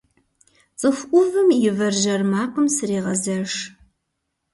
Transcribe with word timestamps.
Цӏыху 0.79 1.07
ӏувым 1.31 1.49
я 1.69 1.71
вэржьэр 1.77 2.21
макъым 2.31 2.67
срегъэзэш. 2.75 3.51